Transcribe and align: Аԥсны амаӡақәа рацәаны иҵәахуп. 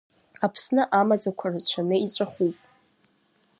Аԥсны 0.45 0.83
амаӡақәа 0.99 1.47
рацәаны 1.53 1.95
иҵәахуп. 2.05 2.55